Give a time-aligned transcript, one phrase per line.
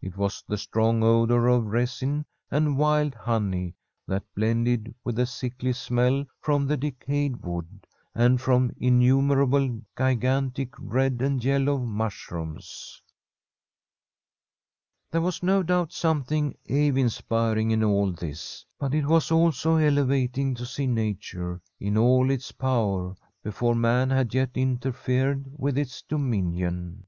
[0.00, 3.74] It was the strong odour of resin and wild honey
[4.08, 10.72] that blended with the sickly smell from the decayed wood, and from innumerable gigan tic
[10.78, 13.02] red and yellow mushrooms.
[15.10, 20.54] There was no doubt something awe inspiring in all this, but it was also elevating
[20.54, 27.04] to see nature in all its power before man had yet interfered with its dominion.